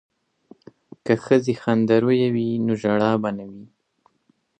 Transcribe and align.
که 1.05 1.13
ښځې 1.25 1.53
خندرویه 1.61 2.27
وي 2.35 2.49
نو 2.65 2.73
ژړا 2.81 3.11
به 3.21 3.29
نه 3.37 3.45
وي. 3.51 3.65